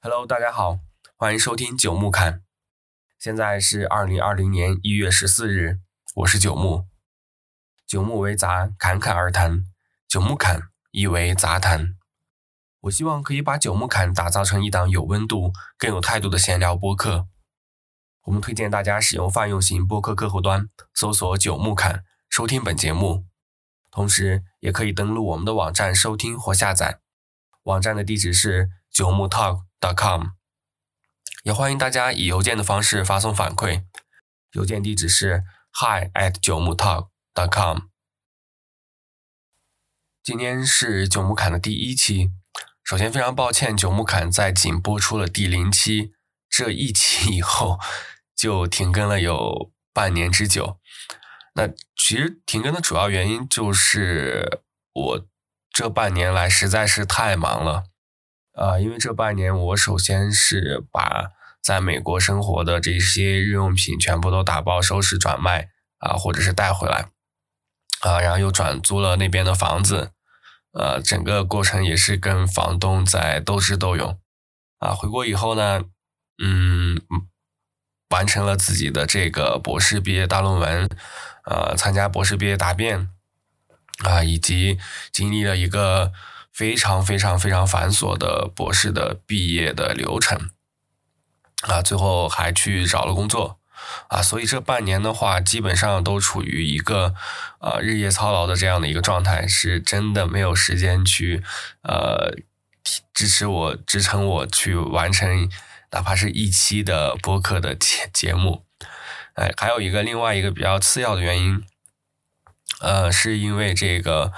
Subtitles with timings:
[0.00, 0.78] Hello，大家好，
[1.16, 2.44] 欢迎收听九木侃。
[3.18, 5.80] 现在是二零二零年一月十四日，
[6.14, 6.86] 我是九木。
[7.84, 9.64] 九木为杂，侃侃而谈。
[10.06, 11.96] 九木侃意为杂谈。
[12.82, 17.26] 我希望可以把九木侃打造成一档有温度、更有态度的闲聊播客。
[18.22, 23.26] 我们推荐大家使用泛用型播客客户端搜索“九木侃”收听本节目，
[23.90, 27.00] 同时也可以登录我们的网站收听或下载。
[27.64, 30.28] 网站的地址是九木 Talk dot com，。
[31.44, 33.84] 也欢迎大家以邮件的方式发送反馈，
[34.52, 37.88] 邮件地址是 hi at 九木 talk dot com。
[40.22, 42.30] 今天是九木侃的第一期，
[42.84, 46.12] 首先非常抱歉，九木侃在仅播出了第零期
[46.50, 47.78] 这一期以后
[48.36, 50.78] 就停更了有半年之久。
[51.54, 54.60] 那其实停更的主要原因就是
[54.92, 55.26] 我
[55.72, 57.84] 这半年来实在是太忙了。
[58.58, 61.30] 啊，因为这半年我首先是把
[61.62, 67.06] 在美国生活的这些日用品全部都打包收拾转卖啊，或者是带回来
[68.00, 70.10] 啊，然后又转租了那边的房子，
[70.72, 74.18] 呃，整个过程也是跟房东在斗智斗勇
[74.80, 74.92] 啊。
[74.92, 75.84] 回国以后呢，
[76.42, 77.00] 嗯，
[78.10, 80.88] 完成了自己的这个博士毕业大论文，
[81.44, 83.08] 呃，参加博士毕业答辩
[84.04, 84.80] 啊，以及
[85.12, 86.12] 经历了一个。
[86.58, 90.50] 非常非常非常繁琐的博士的毕业的流程
[91.62, 93.60] 啊，最后还去找了工作
[94.08, 97.14] 啊，所以这半年的话，基本上都处于一个
[97.60, 101.44] 啊日夜操劳的这样的一个状态，是真的没有时间去
[101.82, 102.34] 呃
[103.14, 105.48] 支持我支撑我去完成
[105.92, 108.64] 哪怕是一期的播客的节节目。
[109.34, 111.62] 哎，还有一个另外一个比较次要的原因，
[112.80, 114.32] 呃，是因为这个。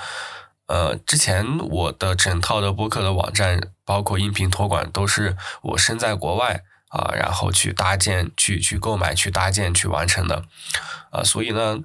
[0.71, 10.45] 呃，之前我的整套的播客的网站，包括音频托管，都是我身在国外啊，然后去搭建、去去购买、去搭建、去完成的，
[11.11, 11.81] 啊，所以呢，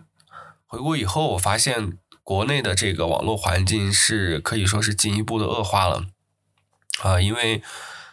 [0.68, 6.03] 回国以后，我发现国内的这个网络环境是可以说是进一步的恶化了，
[7.01, 7.63] 啊，因为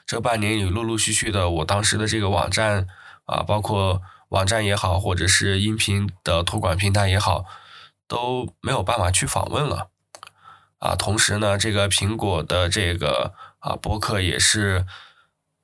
[0.07, 2.87] 这半年里陆陆续续的，我当时的这个网站
[3.27, 4.01] 啊，包括
[4.31, 7.45] 网站也好，或者是音频的托管平台也好，
[8.09, 9.92] 都没有办法去访问了。
[10.83, 14.85] 啊，同时呢，这个苹果的这个啊播客也是，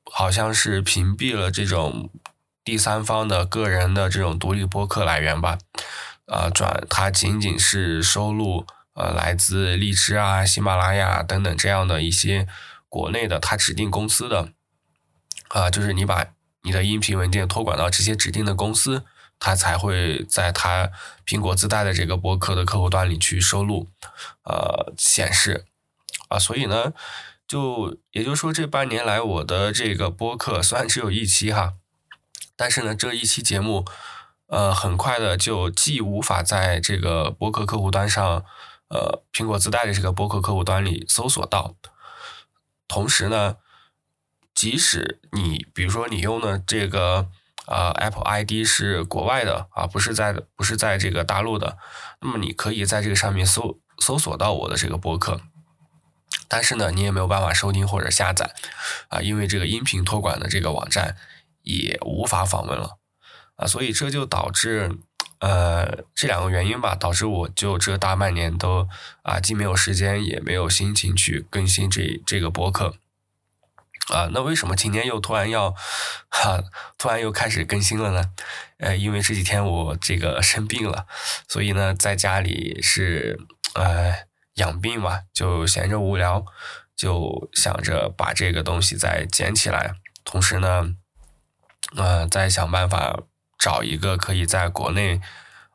[0.05, 2.09] 好像是屏蔽了这种
[2.63, 5.59] 第三方的个人的这种独立播客来源吧，
[6.27, 8.65] 啊转它仅仅是收录
[8.95, 12.47] 呃来自荔枝啊、喜马拉雅等等这样的一些
[12.89, 14.53] 国内的它指定公司的，
[15.49, 16.29] 啊就是你把
[16.63, 19.05] 你的音频文件托管到这些指定的公司。
[19.41, 20.91] 它才会在它
[21.25, 23.89] 苹果自带的这个播客的客户端里去收录，
[24.43, 25.65] 呃，显示，
[26.29, 26.93] 啊，所以呢，
[27.47, 31.75] 就也就是说，这半年来我的这个播客虽然只有一期哈，
[32.57, 33.85] 但是呢，这一期节目，
[34.49, 38.45] 呃，很快的就既无法在这个播客客户端上，
[38.89, 41.77] 呃，苹果自带的这个播客客户端里搜索到，
[42.89, 43.59] 同时呢，
[44.53, 47.29] 即使你比如说你用的这个。
[47.69, 51.77] 啊，Apple ID 是国外的啊，不是在不是在这个大陆的。
[52.23, 55.43] 那么你可以在这个上面搜搜索到我的这个博客，
[56.49, 58.55] 但是呢，你也没有办法收听或者下载
[59.09, 61.17] 啊，因为这个音频托管的这个网站
[61.63, 62.97] 也无法访问了
[63.57, 64.99] 啊，所以这就导致
[65.41, 68.89] 呃这两个原因吧，导致我就这大半年都
[69.23, 72.97] 啊既没有时间也没有心情去更新这这个博客。
[74.09, 75.75] 啊，那为什么今天又突然要
[76.31, 76.63] 哈，
[76.97, 78.31] 突然又开始更新了呢？
[78.79, 81.07] 呃，因为这几天我这个生病了，
[81.47, 83.39] 所以呢，在家里是
[83.75, 84.15] 呃
[84.55, 86.47] 养病嘛，就闲着无聊，
[86.97, 90.95] 就想着把这个东西再捡起来，同时呢，
[91.97, 93.21] 呃，再想办法
[93.59, 95.21] 找一个可以在国内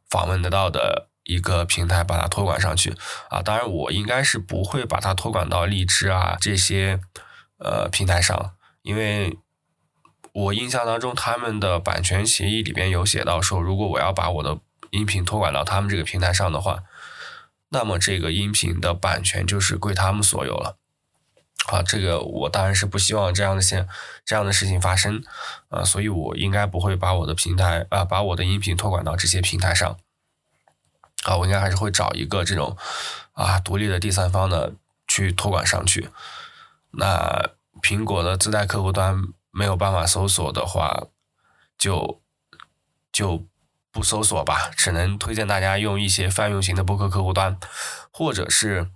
[0.10, 2.96] 访问得到的一个平台，把它托管上去。
[3.30, 7.00] 啊，当然我应该是不会把它托管到荔枝啊这些。
[7.63, 9.38] 呃，平台上，因为
[10.33, 14.60] 我印象当中，他们的版权协议里边有写到说，如果我要把我的
[14.92, 16.83] 音频托管到他们这个平台上的话，
[17.69, 20.77] 那么这个音频的版权就是归他们所有了。
[21.68, 23.88] 啊，这个我当然是不希望这样的现
[24.25, 25.24] 这样的事情发生，
[25.69, 29.98] 啊，所以我应该不会把我的平台啊，把我的音频托管到这些平台上。
[31.24, 32.75] 啊，我应该还是会找一个这种
[33.31, 34.74] 啊独立的第三方的
[35.07, 36.09] 去托管上去。
[36.94, 37.51] 那
[37.81, 41.07] 苹果的自带客户端没有办法搜索的话，
[41.78, 42.22] 就
[43.12, 43.48] 就
[43.92, 47.57] 不搜索吧，只能推荐大家用一些泛用型的播客客户端，
[48.12, 48.90] 或者是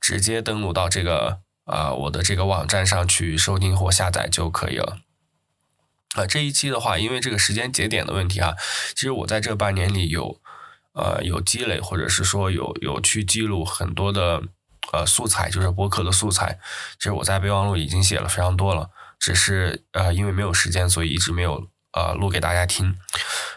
[0.00, 4.98] 直接登录到这个啊我的这个网站上去收听或下载就可以了。
[6.14, 8.54] 啊，这一期的话，因为这个时间节点的问题啊，
[8.94, 10.40] 其实我在这半年里有
[10.92, 14.42] 呃有积累，或者是说有有去记录很多的
[14.92, 16.58] 呃素材，就是播客的素材。
[16.98, 22.98] 其实我在备忘录已经写了非常多了，只是呃因为没有时间，所以一直没有呃录给大家听。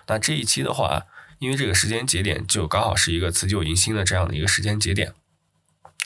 [0.07, 1.03] 那这一期的话，
[1.39, 5.13] 因为这个时间节点就刚好是一个辞旧迎新的这样的一个时间节点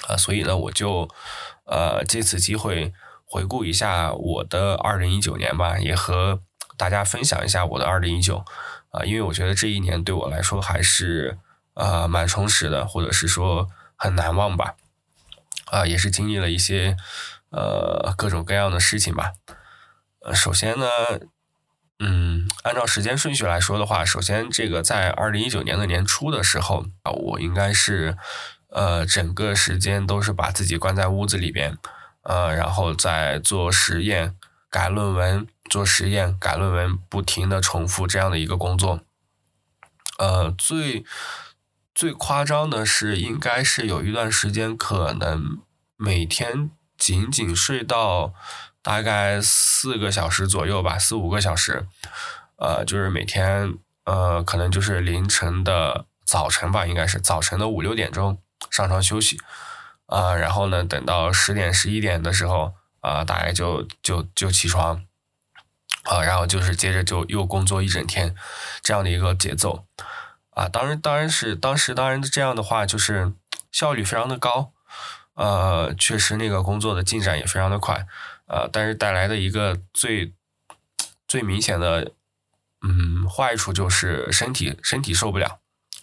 [0.08, 1.10] 啊，所以呢，我就
[1.66, 2.94] 呃借此机会。
[3.26, 6.44] 回顾一下我的二零一九年吧，也和
[6.78, 8.46] 大家分享一下我的二零一九
[8.92, 11.40] 啊，因为我觉得这一年对我来说还是
[11.74, 14.76] 呃蛮充实的，或者是说很难忘吧，
[15.74, 16.96] 啊，也是经历了一些
[17.50, 19.34] 呃各种各样的事情吧。
[20.20, 20.86] 呃，首先呢，
[21.98, 28.16] 嗯，按照时间顺序来说的话，首先这个在二零一九年的年初的时候啊，我应该是
[28.70, 31.78] 呃整个时间都是把自己关在屋子里边。
[32.22, 34.38] 呃，然后再做实验、
[34.70, 39.02] 改论文，做实验、改论文，不停的重复这样的一个工作。
[40.18, 41.04] 呃，最
[41.94, 45.60] 最夸张的是，应该是有一段时间，可能
[45.96, 48.34] 每天仅仅睡到
[48.82, 51.88] 大概四个小时左右吧，四五个小时。
[52.58, 59.40] 呃，就是每天，呃，可能就是凌晨的早晨吧，应该是早晨的五六点钟上床休息。
[60.08, 65.06] 啊，然后呢，等到十点十一点的时候，啊，大概就就就起床，
[66.04, 68.36] 啊，然后就是接着就又工作一整天，
[68.82, 69.86] 这样的一个节奏，
[70.56, 73.34] 啊，当然当然是当时当然这样的话就是
[73.72, 74.72] 效率非常的高，
[75.34, 78.06] 呃，确实那个工作的进展也非常的快，
[78.48, 80.34] 呃，但是带来的一个最
[81.28, 82.12] 最明显的
[82.82, 85.60] 嗯坏处就是身体身体受不了，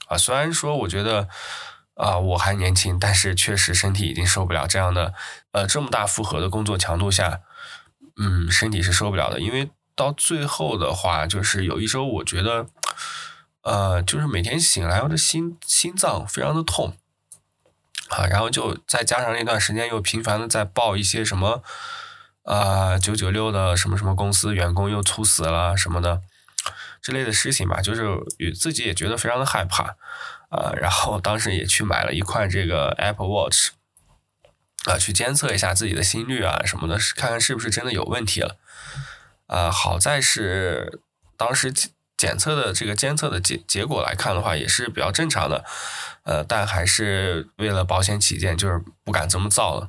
[0.08, 1.29] 啊，虽然说我觉得。
[1.94, 5.12] 啊，我还年轻，但是确实身体已经受不了这样的，
[5.53, 7.43] 呃，这么大负荷的工作强度下，
[8.17, 9.38] 嗯，身体是受不了的。
[9.38, 12.64] 因为到最后的话，就是有一周，我觉得，
[13.62, 16.97] 呃，就是每天醒来我的心心脏非常的痛，
[18.09, 21.62] 啊，然后就再加上那段时间又频繁的在报一些什么，
[22.45, 26.23] 啊，九九六的什么什么公司员工又猝死了什么的
[27.03, 28.05] 之类的事情吧，就是
[28.55, 29.97] 自己也觉得非常的害怕。
[30.51, 33.69] 啊，然后当时也去买了一块这个 Apple Watch，
[34.85, 38.56] 啊，去监测一下自己的心率啊什么的，看看是不是真的有问题了。
[39.47, 41.03] 啊，好在是
[41.37, 41.73] 当时
[42.20, 45.64] 检测的这个监测的结结果来看的话，也是比较正常的。
[46.25, 49.88] 呃，但还是为了保险起见，就是不敢这么造了，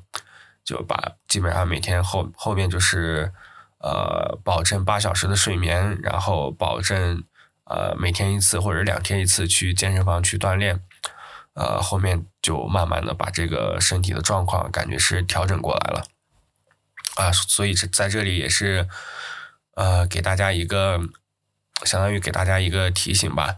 [0.63, 0.95] 就把
[1.27, 3.33] 基本上每天后后面就是
[3.79, 7.23] 呃保证八小时的睡眠，然后保证。
[7.65, 10.81] 呃，每天一次或者两天一次去健身房去锻炼，
[11.53, 16.03] 呃，后面就慢慢的把这个身体的状况感觉是调整过来了，
[17.15, 18.89] 啊，所以这在这里也是，
[19.75, 20.99] 呃，给大家一个，
[21.85, 23.57] 相当于给大家一个提醒吧，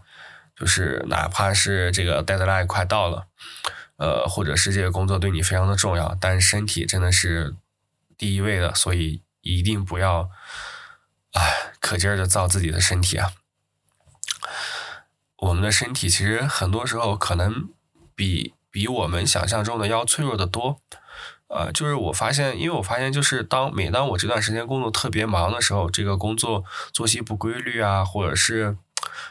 [0.56, 3.28] 就是哪怕是这个 deadline 快到了，
[3.98, 7.56] 呃，或者是这个工作对你非常的重要，但是身体真的是
[8.18, 10.30] 第一位的，所以一定不要，
[11.34, 13.32] 哎，可劲儿的造自己的身体啊。
[15.38, 17.70] 我们的身体其实很多时候可能
[18.16, 20.80] 比比我们想象中的要脆弱的多，
[21.56, 28.76] 呃，就是我发现，因为我发现，就是当每当我这段时间工作特别忙的时候，这个工作作息不规律啊，或者是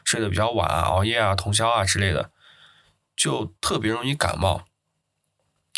[0.05, 2.31] 睡得比较晚啊、熬夜啊、通宵啊之类的，
[3.17, 4.63] 就特别容易感冒，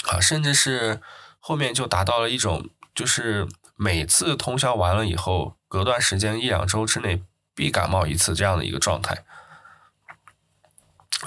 [0.07, 1.00] 啊，甚至是
[1.40, 7.23] 后面就达到了一种，就是每次通宵完了以后，隔段时间一两周之内
[7.54, 9.25] 必感冒一次这样的一个状态。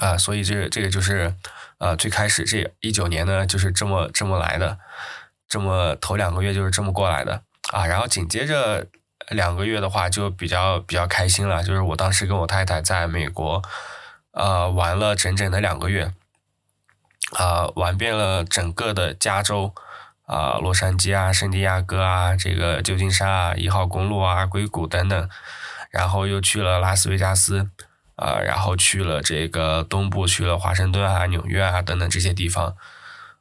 [0.00, 1.34] 啊，所以这这个就是，
[1.78, 4.78] 呃，最开始这一九年呢，就是这么这么来的，
[5.48, 7.42] 这么头两个月就是这么过来的
[7.72, 8.86] 啊，然后紧接着
[9.30, 13.62] 两个月的话就比较比较开心了，就是我当时跟我太太在美国，
[14.32, 16.12] 呃，玩了整整的两个月，
[17.32, 19.74] 啊，玩遍了整个的加州，
[20.26, 25.28] 啊，洛杉矶啊，圣地亚哥啊，这个旧金山啊，一号公路啊，硅谷等等，
[25.90, 27.68] 然后又去了拉斯维加斯。
[28.18, 32.74] 啊，然后去了这个东部，去了华盛顿啊、纽约啊等等这些地方。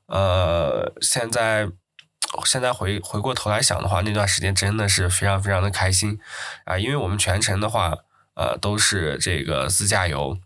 [0.05, 1.67] 呃，现在
[2.45, 6.19] 现在回回过头来想的话，那段时间真的是非常非常的开心
[6.65, 7.91] 啊，因为我们全程的话，
[8.35, 10.37] 呃，都是这个自驾游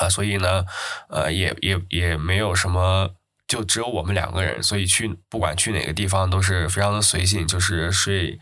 [0.00, 0.64] 啊，所以呢，
[1.08, 3.10] 呃，也也也没有什么，
[3.46, 8.40] 就只有我们两个人，所以去不管去哪个地方都是非常的随性，就是睡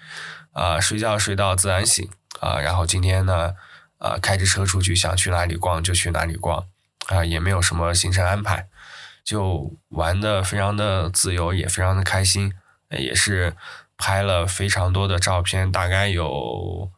[0.53, 2.09] 啊睡觉睡到自然醒
[2.41, 3.53] 啊，然后今天呢。
[3.99, 6.67] 啊，开着车出去，想去哪里逛就去哪里逛，
[7.07, 8.69] 啊，也没有什么行程安排，
[9.25, 12.53] 就玩的非常的自由，也非常的开心，
[12.91, 13.57] 也是
[13.97, 16.91] 拍了非常多的照片，大概有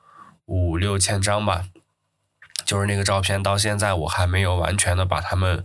[0.46, 1.64] 五六千张吧。
[2.64, 5.64] 就是那个照片，到现在我还没有完全的把它们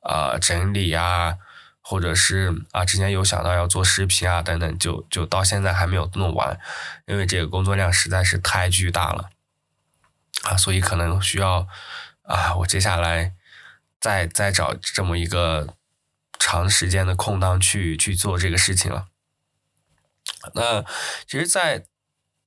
[0.00, 1.38] 啊整理啊，
[1.80, 6.58] 或者是啊之前有想到要做视频啊等等，就就到现在还没有弄完，
[7.06, 9.30] 因为这个工作量实在是太巨大了
[10.44, 11.66] 啊，所以可能需要
[12.22, 13.34] 啊我接下来
[14.00, 15.74] 再再找这么一个
[16.38, 19.08] 长时间的空档去去做这个事情了。
[20.54, 20.82] 那
[21.26, 21.84] 其实，在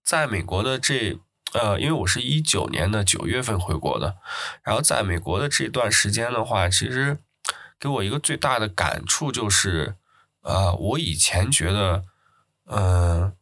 [0.03, 1.19] 在美国的这。
[1.53, 4.17] 呃，因为我是一九年的九月份回国的，
[4.63, 7.19] 然后在美国的这段时间的话，其实
[7.79, 9.95] 给我一个最大的感触就是，
[10.41, 12.03] 呃，我以前觉得，
[12.65, 13.33] 嗯，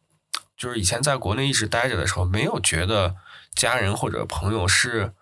[0.56, 3.16] 就是以前在国内一直待着的时候，没有觉得
[3.56, 5.12] 家人或者朋友是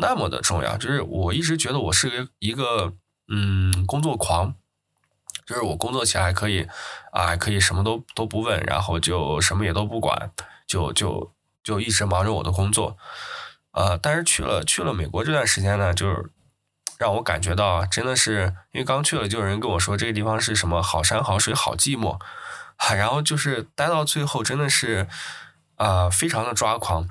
[0.00, 2.94] 那么的重要，就是我一直觉得我是个一个
[3.28, 4.54] 嗯工作狂，
[5.46, 6.66] 就是我工作起来可以
[7.12, 10.32] 啊，可以什么都都不问，然后就什么也都不管，
[10.66, 11.32] 就就。
[11.66, 12.96] 就一直忙着我的工作，
[13.72, 16.30] 呃，但是去了去了美国这段时间呢，就是
[16.96, 22.20] 让我感觉到真的是，因为刚去了就有人跟我说这个地方是什么好山好水好寂寞，
[22.94, 25.08] 然后就是待到最后真的是
[25.74, 27.08] 啊非常的抓狂，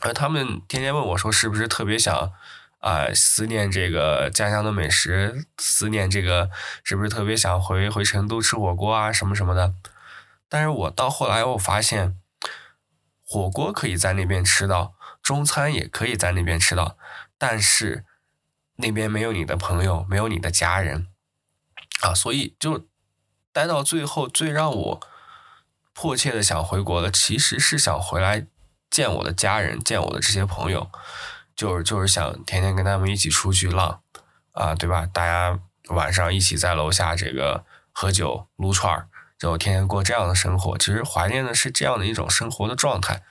[0.00, 2.32] 而他们天天问我说是不是特别想
[2.80, 6.50] 啊思念这个家乡的美食，思念这个
[6.84, 9.74] 是不是特别想回回成都吃火锅啊什么什么的，
[10.48, 12.18] 但是我到后来我发现。
[13.30, 16.96] 火锅可以在那边吃到，中餐也可以在那边吃到，
[17.36, 18.06] 但是
[18.76, 21.08] 那边没有你的朋友，没有你的家人
[22.00, 22.86] 啊，所以就
[23.52, 25.00] 待到最后，最让我
[25.92, 28.46] 迫切的想回国的，其实是想回来
[28.90, 30.90] 见我的家人，见我的这些朋友，
[31.54, 34.02] 就是就是想天天跟他们一起出去浪
[34.52, 35.06] 啊，对吧？
[35.06, 39.08] 大家晚上一起在楼下这个喝酒撸串儿。
[39.38, 43.22] 就天天过这样的生活，其实怀念的是这样的一种生活的状态，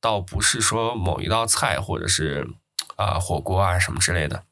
[0.00, 2.48] 倒不是说某一道菜或者是
[2.94, 4.44] 啊火锅啊什么之类的。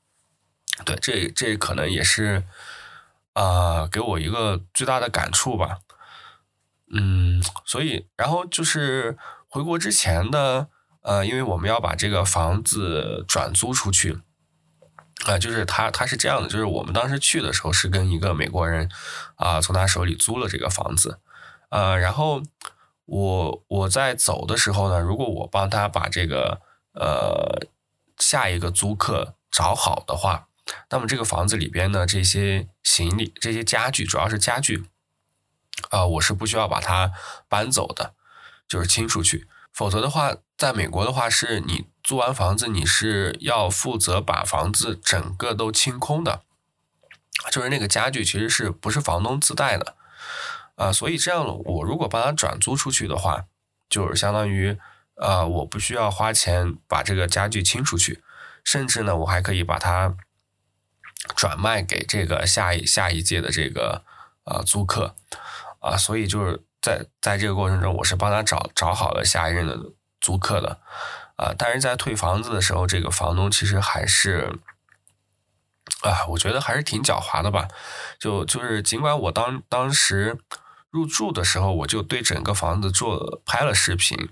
[0.85, 2.42] 对，这这可能也是
[3.35, 5.78] 啊给我一个最大的感触吧。
[6.92, 9.16] 嗯，所以然后就是
[9.50, 10.69] 回国之前的
[11.02, 14.21] 呃，因为我们要把这个房子转租出去。
[15.26, 18.88] 啊，就是他，他是这样的，就是我们当时去的时候是跟一个美国人，
[19.35, 21.21] 啊，从他手里租了这个房子，
[21.69, 22.42] 呃，然后
[23.04, 26.62] 我我在走的时候呢，如果我帮他把这个
[26.95, 27.66] 呃
[28.16, 30.49] 下一个租客找好的话，
[30.88, 34.87] 那么这个房子里边的这些行李、这些家具，主要是家具，
[35.90, 37.12] 啊，我是不需要把它
[37.47, 38.14] 搬走的，
[38.70, 41.90] 就是清出去，否则的话，在美国的话是你。
[42.02, 46.40] 租完房子，你是要负责把房子整个都清空的，
[47.52, 49.94] 就是那个家具其实是不是房东自带的
[50.76, 50.90] 啊？
[50.90, 53.44] 所以这样，我如果帮他转租出去的话，
[53.90, 54.78] 就是相当于
[55.16, 58.24] 呃，我不需要花钱把这个家具清出去，
[58.64, 60.16] 甚至呢，我还可以把它
[61.36, 64.02] 转卖给这个下一下一届的这个
[64.44, 65.14] 呃租客
[65.80, 65.98] 啊。
[65.98, 69.78] 所以就是在在这个过程中，我是帮他找找好了下一任的
[70.20, 70.80] 租客的。
[71.37, 74.58] 啊，但是在退房子的时候，这个房东其实还是，
[76.02, 77.66] 啊，我觉得还是挺狡猾的吧。
[78.18, 80.38] 就就是尽管我当当时
[80.90, 84.28] 入住的时候，我就对整个房子做拍了视频，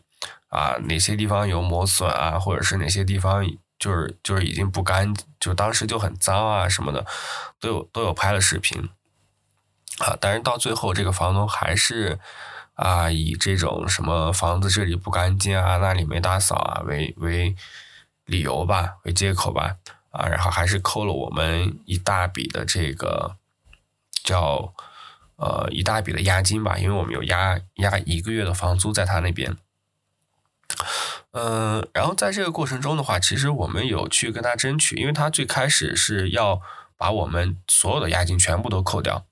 [0.50, 3.42] 啊，哪些地方有磨损啊，或者是哪些地方
[3.78, 7.06] 就是就是已经不干，就当时就很脏啊什么的，
[7.58, 8.86] 都有都有拍了视频，
[9.98, 12.18] 啊，但是到最后这个房东还是。
[12.78, 17.56] 啊，以这种什么房子这里不干净啊，那里没打扫啊为为
[18.24, 19.74] 理由吧，为借口吧，
[20.12, 23.34] 啊，然后还是扣了我们一大笔的这个
[24.22, 24.72] 叫
[25.34, 29.56] 呃一大笔的押金吧，因为我们有押押一个月的房租在他那边。
[31.32, 36.60] 嗯，然后在这个过程中的话，其实我们有去跟他争取，因为他最开始是要
[36.96, 39.26] 把我们所有的押金全部都扣掉。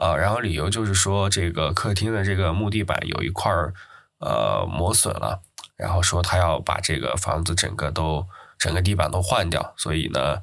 [0.00, 3.74] 呃，然后理由就是说，这个客厅的这个木地板有一块儿
[4.18, 5.42] 呃磨损了，
[5.76, 8.26] 然后说他要把这个房子整个都
[8.58, 10.38] 整个地板都换掉，所以呢，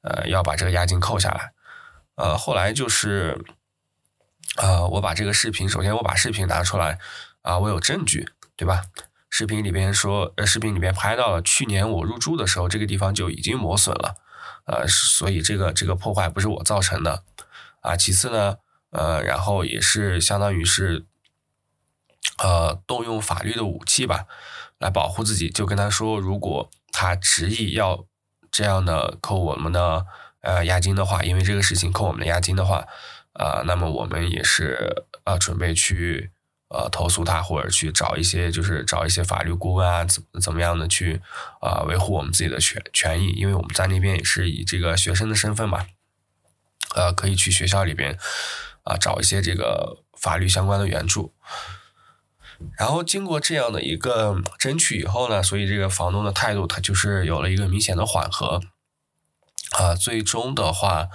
[0.00, 1.52] 呃，要把这个押金扣下来。
[2.14, 3.38] 呃，后来就是，
[4.56, 6.98] 呃，我把这个视频，首先我把视频拿出来，
[7.42, 8.26] 啊，我有证据，
[8.56, 8.80] 对吧？
[9.28, 14.14] 视频里边说，呃，视频里边拍到了去年我入住的时候，这个地方就已经磨损了，
[14.64, 17.22] 呃，所以这个这个破坏不是我造成的，
[17.82, 18.56] 啊，其次呢。
[18.92, 21.06] 呃，然后也是相当于是，
[22.38, 24.26] 呃，动用法律的武器吧，
[24.78, 25.50] 来保护自己。
[25.50, 28.04] 就跟他说，如果他执意要
[28.50, 30.06] 这样的扣我们的
[30.42, 32.86] 呃押金的话，因为这个事情扣我们的押金的话，
[33.32, 36.30] 啊，那么我们也是呃准备去
[36.68, 41.22] 呃投诉他，或者去找一些就是找一些法律顾问啊，怎怎么样的去
[41.62, 45.86] 啊维护我们自己的权权益，因为我们在那边也是以这个学生的身份嘛，
[46.94, 48.18] 呃，可以去学校里边
[48.82, 51.34] 啊找一些这个法律相关的援助。
[52.78, 58.60] 然后经过这样的一个争取以后呢，所以这个房东的态度他就是有了一个明显的缓和，
[59.72, 61.08] 啊，最终的话，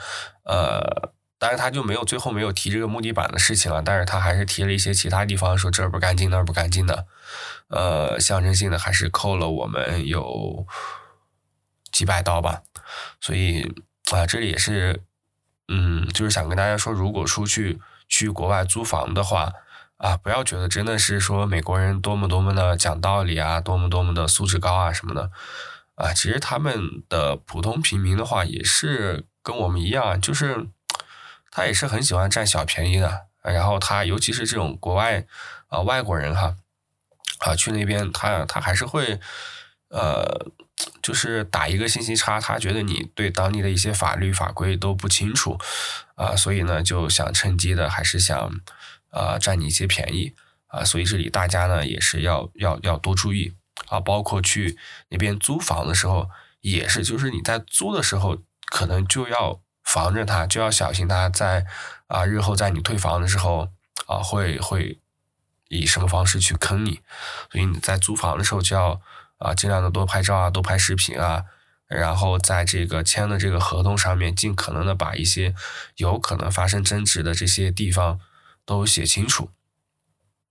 [0.43, 7.07] 呃，当然他就没有最后没有提这个木地板的事情了，但是他还是提了一些其他地方说这儿不干净那儿不干净的，
[7.69, 10.67] 呃，象征性的还是扣了我们有
[11.93, 12.63] 几百刀吧，
[13.21, 13.73] 所以
[14.11, 15.03] 啊，这里也是，
[15.67, 19.51] 嗯，就是想跟大家说，如果出去去国外租房的话。
[19.97, 25.31] 啊，不要觉得真的是说美国人多么多么的讲道理啊，多么多么的素质高啊什么的，
[25.95, 30.67] 啊，其实他们的普通平民的话也是跟我们一样，就是
[31.49, 35.25] 他也是很喜欢占小便宜的，然后他尤其是这种国外
[35.69, 36.55] 啊外国人哈，
[37.39, 39.19] 啊去那边他他还是会
[39.89, 40.51] 呃，
[41.01, 45.57] 就是打一个信息差，他觉得你对当地的一些法律法规都不清楚
[46.15, 48.51] 啊，所以呢就想趁机的还是想。
[49.09, 50.35] 啊，占你一些便宜
[50.67, 53.55] 啊，所以这里大家呢也是要要要多注意
[53.87, 56.29] 啊，包括去那边租房的时候
[56.59, 58.37] 也是，就是你在租的时候
[58.69, 61.65] 可能就要防着他，就要小心他在
[62.07, 63.69] 啊日后在你退房的时候
[64.05, 64.99] 啊会会
[65.69, 66.99] 以什么方式去坑你，
[67.49, 69.01] 所以你在租房的时候就要
[69.37, 71.45] 啊尽量的多拍照啊，多拍视频啊，
[71.87, 75.53] 然后在这个签的这个合同上面尽可能的把一些
[75.95, 78.19] 有可能发生争执的这些地方。
[78.67, 79.49] 都写清楚，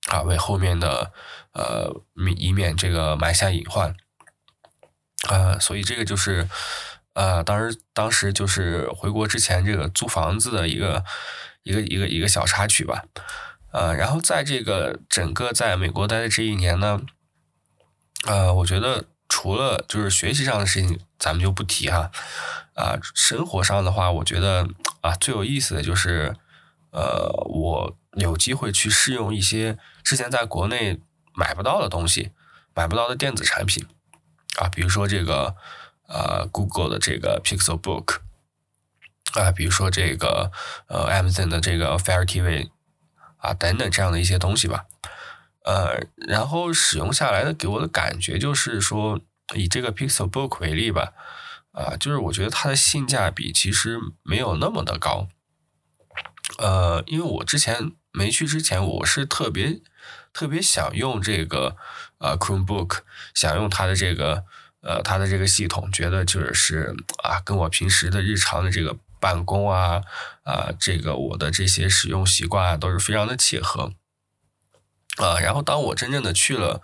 [0.07, 1.13] 啊，为后面的
[1.53, 2.03] 呃
[2.39, 3.95] 以免这个埋下隐患，
[5.29, 6.49] 呃，所以这个就是
[7.13, 11.05] 呃，当时当时就是回国之前这个租房子的一个
[11.63, 13.05] 一个一个一个小插曲吧，
[13.71, 17.03] 呃，然后在这个整个在美国待的这一年呢，
[18.27, 22.11] 呃，我觉得除了就是学习上的事情，咱们就不提哈，
[22.75, 24.69] 啊，生活上的话，我觉得
[25.01, 26.37] 啊最有意思的就是。
[26.93, 30.99] 呃，我有机会去试用一些之前在国内
[31.35, 32.31] 买不到的东西，
[32.75, 33.85] 买不到的电子产品
[34.59, 35.55] 啊，比如说这个
[36.09, 38.21] 呃，Google 的这个 Pixel Book
[39.35, 40.51] 啊，比如说这个
[40.87, 42.71] 呃，Amazon 的这个 Fire TV
[43.37, 44.87] 啊，等等这样的一些东西吧。
[45.67, 49.21] 呃，然后使用下来的给我的感觉就是说，
[49.55, 51.13] 以这个 Pixel Book 为例吧，
[51.73, 55.27] 啊，就是我觉得它的性价比其实没有那么的高。
[56.59, 59.81] 呃，因为我之前没去之前，我是特别
[60.33, 61.77] 特别想用这个
[62.19, 63.01] 呃 Chromebook，
[63.35, 64.45] 想用它的这个
[64.83, 70.03] 呃它的这个系统，觉得就是啊，跟我平时的日常的这个办公啊
[70.45, 73.93] 啊，这个我的这些使用习惯啊，都是非常的契合。
[75.17, 76.83] 啊，然后当我真正的去了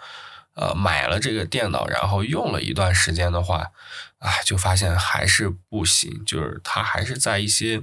[0.55, 3.73] 呃买了这个电脑，然后用了一段时间的话，
[4.19, 7.83] 啊，就发现还是不行，就是它还是在一些。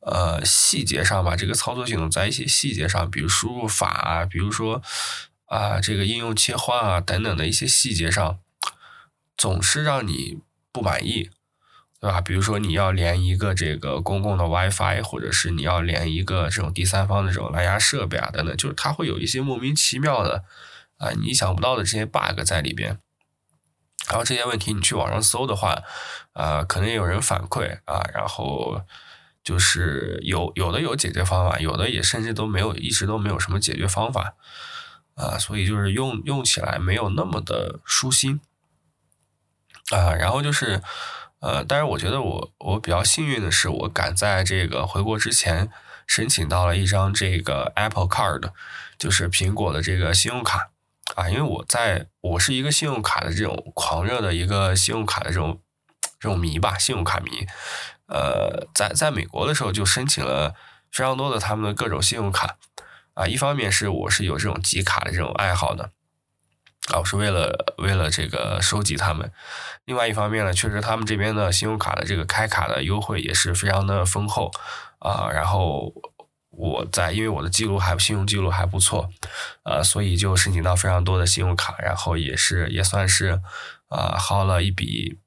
[0.00, 4.80] 呃，细节上吧，这个操作系统在一些细节上，比如输入法啊，比如说
[5.46, 8.38] 啊，这个应用切换啊等等的一些细节上，
[9.36, 10.38] 总是让你
[10.72, 11.30] 不满意，
[12.00, 12.20] 对吧？
[12.20, 20.44] 比如说你要连一个这个公共的 WiFi，或者是你要连一个这种第三方的这种蓝牙设备啊等等，就是它会有一些莫名其妙的
[20.98, 22.98] 啊，你想不到的这些 bug 在里边。
[24.08, 25.82] 然后这些问题你去网上搜的话，
[26.32, 28.82] 啊，可能也有人反馈啊，然后。
[29.44, 34.34] 就是有有的有解决方法，有的也甚至都没有，一直都没有什么解决方法，
[35.14, 38.42] 啊，所以就是用用起来没有那么的舒心，
[39.90, 40.82] 啊，然后就是，
[41.40, 45.70] 呃，但是我觉得我我比较幸运的是，我赶在这个回国之前
[46.06, 48.50] 申请到了一张这个 Apple Card，
[48.98, 50.70] 就是苹果的这个信用卡，
[51.14, 55.60] 啊，因为我在我是一个信用卡的这种狂热的一个信用卡的这种
[56.18, 57.46] 这种迷吧，信用卡迷。
[58.06, 60.54] 呃，在在美国的时候就申请了
[60.90, 62.56] 非常多的他们的各种信用卡，
[63.14, 65.92] 啊，一方面是我是有这种集卡的这种爱好的，
[66.92, 69.30] 啊，我是为了为了这个收集他们，
[69.84, 74.50] 另外一方面呢，确实他们这边的信用卡的这个开卡的优惠也是非常的丰厚，
[74.98, 75.92] 啊，然后
[76.50, 79.10] 我在因为我的记录还信用记录还不错，
[79.64, 83.40] 呃，所以就申请到非常多的信用卡，然后也是也算是
[83.88, 85.18] 啊薅了一笔。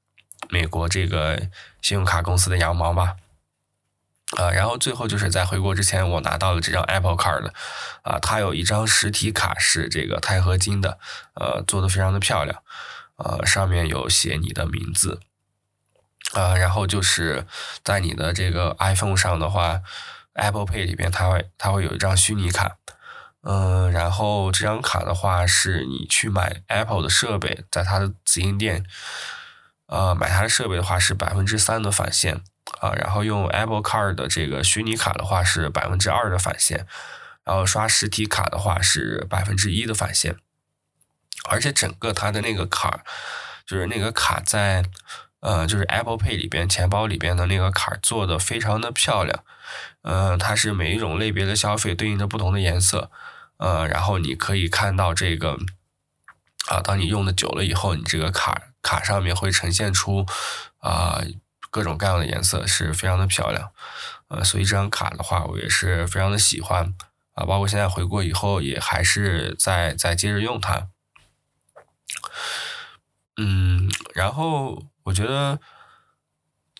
[0.49, 1.39] 美国这个
[1.81, 3.15] 信用卡公司的羊毛吧，
[4.37, 7.51] 啊，然后最后就是在回国之前，我拿到了这张 Apple Card，
[8.01, 10.97] 啊，它有一张实体卡是这个钛合金的，
[11.33, 12.63] 呃，做的非常的漂亮，
[13.17, 15.19] 呃，上面有写你的名字，
[16.33, 17.45] 啊，然后就是
[17.83, 19.81] 在你的这个 iPhone 上的话
[20.33, 22.77] ，Apple Pay 里边，它会它会有一张虚拟卡，
[23.43, 28.85] 嗯，然后这张卡的话，是你去买 Apple 的设备，在它的直营店，
[29.87, 32.41] 呃，买它的设备的话是百分之三的返现
[32.79, 36.85] 啊，然后用 Apple Card 的这个虚拟卡的话是百分之二的返现，
[37.43, 40.37] 然后刷实体卡的话是百分之一的返现，
[41.49, 43.03] 而且整个它的那个卡，
[43.65, 44.85] 就是那个卡在。
[45.41, 49.43] 呃，就是 Apple Pay 里边钱包里边的那个卡做的非常的漂亮，
[50.03, 53.09] 呃，它是每一种类别的消费对应着不同的颜色，
[53.57, 55.57] 呃，然后你可以看到这个，
[56.69, 60.27] 啊，当你用的久了以后，你这个卡卡上面会呈现出
[60.77, 61.23] 啊
[61.71, 63.71] 各种各样的颜色，是非常的漂亮，
[64.27, 66.93] 呃，所以这张卡的话，我也是非常的喜欢，
[67.33, 70.89] 啊，包括现在回国以后也还是在在接着用它，
[73.37, 74.83] 嗯，然后。
[75.05, 75.59] 我觉得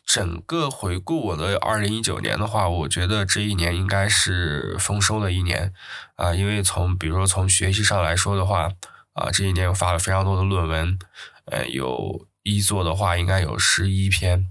[0.05, 5.73] 整个回顾我的二零一九年的话，我觉得这一年应该是丰收的一年。
[6.17, 8.69] 啊，因为从比如说从学习上来说的话
[9.13, 10.99] 啊，这一年我发了非常多的论文，
[11.45, 14.47] 呃，有一作的话应该有十一篇，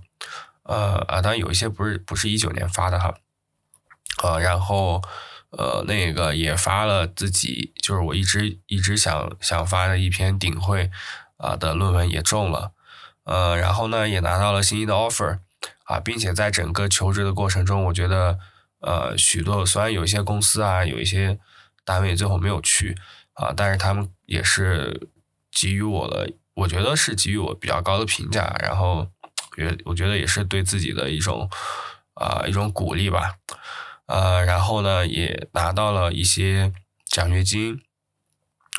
[0.70, 3.14] 呃啊，当然有一些不是不是一九年发的哈，
[4.22, 5.02] 啊，然后
[5.50, 10.90] 呃那个也发了自己就是我一直一直想想发的一篇顶会
[11.36, 12.72] 啊的论文也中了。
[13.24, 15.40] 呃，然后呢，也拿到了心仪的 offer，
[15.84, 18.38] 啊，并且在整个求职的过程中，我觉得，
[18.80, 21.38] 呃，许多虽然有一些公司啊，有一些
[21.84, 22.96] 单位最后没有去，
[23.34, 25.08] 啊，但是他们也是
[25.52, 29.06] 给予我了，我觉得是给予我比较高的评价，然后
[29.56, 31.48] 也我觉得也是对自己的一种
[32.14, 33.34] 啊一种鼓励吧，
[34.06, 36.72] 呃，然后呢，也拿到了一些
[37.06, 37.80] 奖学金，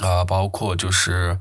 [0.01, 1.39] 啊，包括就是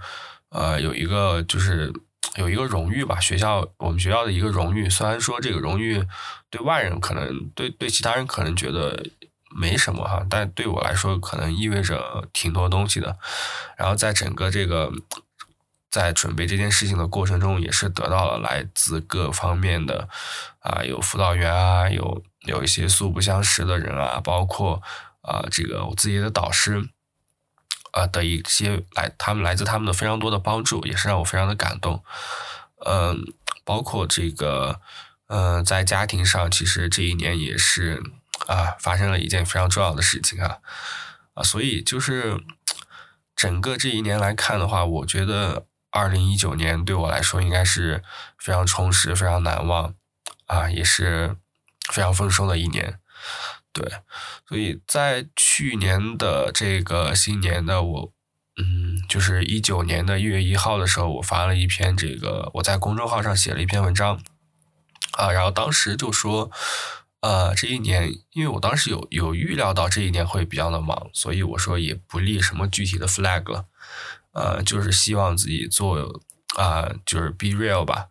[0.50, 1.92] 呃有一个就是。
[2.36, 4.88] 有一个荣誉吧，学校我们学校的一个荣誉。
[4.88, 6.00] 虽然说这个荣誉
[6.48, 9.04] 对外人可能对对其他人可能觉得
[9.50, 13.18] 没什么哈，但对我来说可能意味着挺多东西的。
[13.76, 14.92] 然后在整个这个
[15.90, 20.08] 在准备这件事情的过程中，也是得到了来自各方面的
[20.60, 24.82] 啊，有辅导员啊，有有一些素不相识的人啊，包括
[25.22, 26.88] 啊这个我自己的导师。
[27.92, 32.04] 啊的一些来，他们来自他们的非常多的帮助，也是让我非常的感动。
[32.86, 33.24] 嗯，
[33.64, 34.80] 包括这个，
[35.26, 38.00] 嗯，在家庭上，其实这一年也是
[38.46, 40.58] 啊，发生了一件非常重要的事情啊
[41.34, 42.40] 啊，所以就是
[43.34, 48.02] 整个这一年来看的话，我觉得二零一九年对我来说应该是
[48.38, 49.94] 非常充实、非常难忘
[50.46, 51.36] 啊，也是
[51.92, 52.98] 非常丰收的一年。
[53.72, 53.88] 对，
[54.48, 58.12] 所以在去年的这个新年的我，
[58.56, 64.20] 嗯，就是一九年的一月一号的时候，我发了一篇这个，我在公众号上写了一篇文章，
[65.12, 66.50] 啊，然后当时就说，
[67.20, 73.66] 呃，这一年，因为我当时有有预料到这一年会比较的忙，所以我说也不立什么具体的 flag 了，
[74.32, 76.22] 呃，就是希望自己做
[76.56, 78.08] 啊，就是 be real 吧，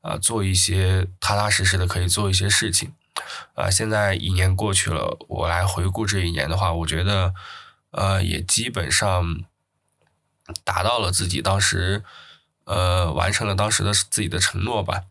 [0.00, 2.92] 啊，做一些踏踏实实的可以做一些事情。
[3.54, 7.34] 啊，现在一年过去了，我来回顾这一年的话，我觉得，
[7.90, 9.44] 呃，也基本上
[10.62, 12.04] 达到了自己当时，
[12.64, 15.02] 呃，完成了当时的自己的承诺吧，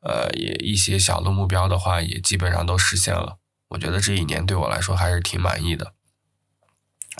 [0.00, 3.38] 呃，也一些小的目标的话，也基本上都实现了。
[3.68, 5.92] 我觉得这一年对我来说还是挺满意的。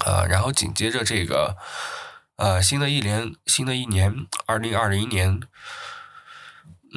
[0.04, 1.56] 呃，然后紧接着这个，
[2.36, 5.40] 呃，新的一年，新的一年，二零二零年。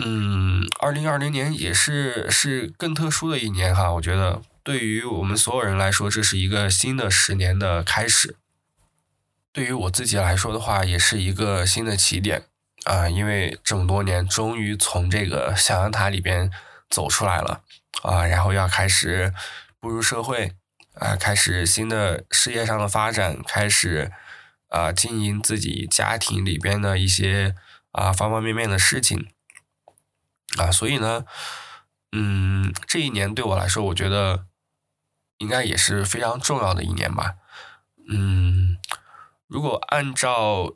[0.02, 8.38] 嗯，二零二零年也是是更特殊的一年哈，我觉得对于我们所有人来说，这是一个新的十年的开始。
[9.52, 12.44] 对于我自己来说的话，也是一个新的起点
[12.86, 16.52] 啊，因为这么多年终于从这个象牙塔里边
[16.90, 17.62] 走出来了
[18.04, 19.34] 啊，然后要开始
[19.80, 20.54] 步入社会
[20.94, 24.12] 啊，开始新的事业上的发展，开始
[24.70, 27.56] 啊经营自己家庭里边的一些
[27.92, 29.30] 啊方方面面的事情。
[30.58, 31.26] 啊，所以呢，
[32.12, 34.48] 嗯，这一年对我来说，我觉得
[35.38, 37.36] 应该也是非常重要的一年吧。
[38.12, 38.78] 嗯，
[39.46, 40.74] 如果按照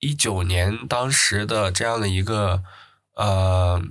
[0.00, 2.62] 一九年当时的这样的一个
[3.14, 3.82] 呃，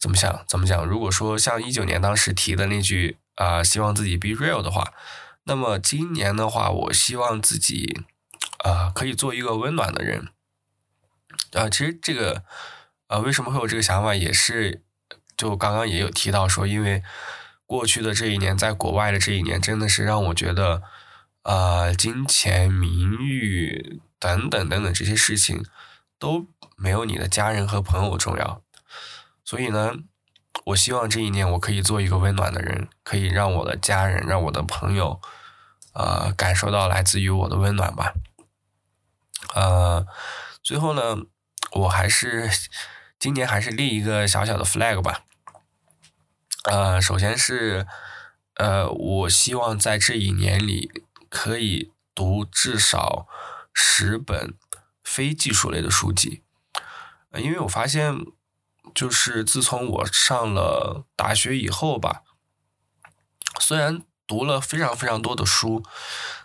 [0.00, 0.84] 怎么想怎么讲？
[0.84, 4.92] 如果说像一九年当时提的那句啊，希望自己 be real 的话，
[5.44, 8.02] 那么今年的话，我希望自己
[8.62, 10.28] 啊，可以做一个温暖的人。
[11.52, 12.42] 啊，其实这个。
[13.08, 14.14] 呃，为什么会有这个想法？
[14.14, 14.82] 也是，
[15.36, 17.02] 就刚刚也有提到说，因为
[17.66, 20.82] 过去的这一年，在国外的这一年，真的是让我觉得，
[21.42, 25.62] 呃，金钱、名誉等等等等这些事情
[26.18, 28.62] 都没有你的家人和朋友重要。
[29.44, 29.92] 所以呢，
[30.64, 35.20] 我希望这一年我可以做一个温暖的人，可以让我的家人、让我的朋友，
[35.92, 38.14] 呃，感受到来自于我的温暖吧。
[39.54, 40.06] 呃，
[40.62, 41.16] 最后呢，
[41.72, 42.50] 我还是
[43.18, 45.24] 今年还是立一个小小的 flag 吧。
[46.64, 47.86] 呃，首先是，
[48.54, 50.90] 呃，我希望在这一年里
[51.28, 53.26] 可以读至少
[53.72, 54.54] 十本
[55.02, 56.42] 非技术类的书籍，
[57.34, 58.16] 因为我发现。
[58.96, 62.22] 就是自从我上了大学以后吧，
[63.58, 65.82] 虽然读了非常非常多的书，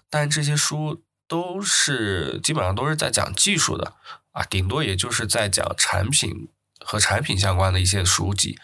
[0.09, 3.93] 但这些书都是基本上都是在讲技术的
[4.31, 8.57] 啊，顶多也就是在讲产品和产品相关的一些书籍，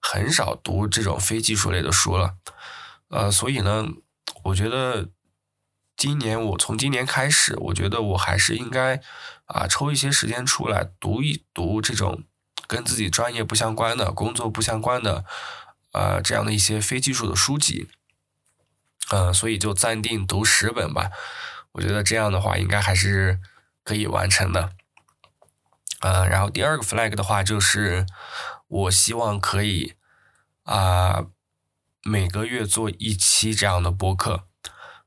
[0.00, 2.36] 很少读这种非技术类的书了。
[3.08, 3.86] 呃，所以呢，
[4.44, 5.08] 我觉得
[5.96, 9.00] 今年我从今年开始，我觉得我还是应该
[9.46, 12.24] 啊抽一些时间出来读一读这种。
[12.66, 15.26] 跟自己专业不相关的、工作不相关的，
[15.92, 17.90] 呃，这样的一些非技术的书籍，
[19.10, 21.10] 嗯，所以就暂定读十本吧。
[21.74, 23.40] 我觉得这样的话，应该还是
[23.84, 24.72] 可以完成的。
[26.00, 28.06] 嗯，然后第二个 flag 的话，就是
[28.68, 29.94] 我希望可以
[30.64, 31.26] 啊，
[32.02, 34.46] 每个月做一期这样的播客，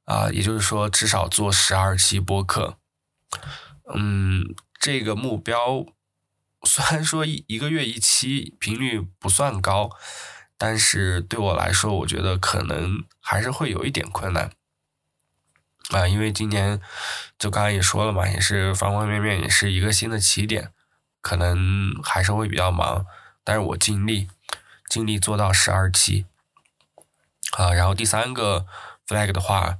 [0.05, 2.77] 啊，也就是说至少做十二期播客。
[3.93, 5.85] 嗯，这个目标。
[6.63, 9.91] 虽然说一一个月一期频率不算高，
[10.57, 14.51] 但是对我来说，我觉得可能还是会有一点困难
[15.89, 16.81] 啊，因为今年
[17.39, 20.71] 就刚刚也说了嘛，也是方方面面也是一个新的起点，
[21.21, 23.05] 可能还是会比较忙，
[23.43, 24.27] 但是我尽力
[24.89, 26.25] 尽力做到十二期
[27.57, 27.73] 啊。
[27.73, 28.65] 然后第三个
[29.07, 29.77] flag 的话，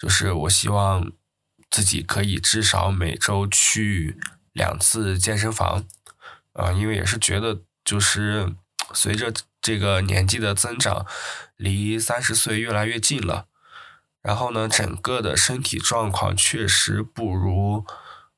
[0.00, 1.12] 就是我希望
[1.70, 4.18] 自己可以至少每周去
[4.52, 5.84] 两次健身房。
[6.54, 8.54] 啊，因为也是觉得，就是
[8.92, 11.04] 随着这个年纪的增长，
[11.56, 13.46] 离三十岁越来越近了。
[14.24, 17.84] 然后呢，整个的身体状况确实不如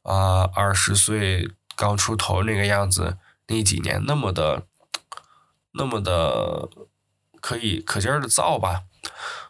[0.02, 4.66] 啊二十岁刚出头那个样子那几年那么的
[5.72, 6.68] 那么的
[7.40, 8.82] 可以可劲儿的造吧。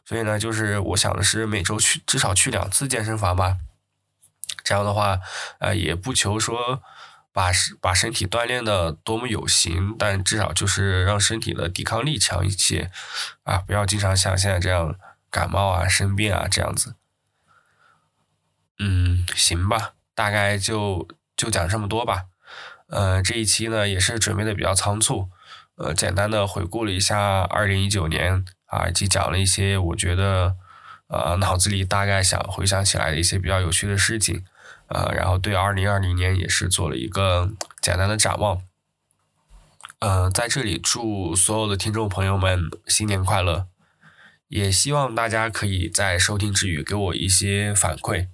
[0.04, 3.56] 所以呢，就是我想的是每周去至少去两次健身房吧。
[4.62, 5.18] 这样的话，
[5.58, 6.82] 呃，也不求说。
[7.32, 7.50] 把
[7.82, 12.90] 把身体锻炼的多么有型，但至少就是让身体的抵抗力强一些，
[13.42, 14.96] 啊，不要经常像现在这样
[15.36, 16.94] 感冒啊、生病啊这样子。
[18.78, 22.24] 嗯，行吧，大概就就讲这么多吧。
[22.88, 25.28] 呃，这一期呢也是准备的比较仓促，
[25.74, 30.56] 呃，简单的回顾了一下二零一九年啊，以及讲了一些我觉得
[31.08, 34.42] 呃脑子里大概想回想起来的一些比较有趣的事情。
[34.88, 37.50] 呃，然后对二零二零年也是做了一个
[37.82, 38.62] 简单的展望。
[39.98, 43.66] 呃，在这里祝所有的听众朋友们新年快乐，
[44.48, 48.28] 也希望大家可以在收听之余给我一些反馈。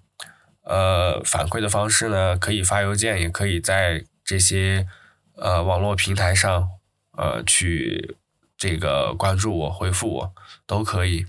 [0.65, 4.87] 呃，反馈的方式呢，可以发邮件，也可以在这些
[5.35, 6.69] 呃网络平台上
[7.17, 8.17] 呃去
[8.57, 11.27] 这个关注我、回复我都可以。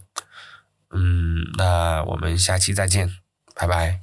[0.92, 3.10] 嗯，那我们下期再见，
[3.56, 4.03] 拜拜。